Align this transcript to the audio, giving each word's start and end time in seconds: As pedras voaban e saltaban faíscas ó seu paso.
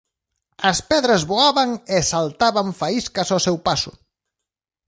As 0.71 0.77
pedras 0.89 1.21
voaban 1.31 1.69
e 1.95 1.97
saltaban 2.11 2.67
faíscas 2.79 3.29
ó 3.35 3.37
seu 3.45 3.57
paso. 3.67 3.91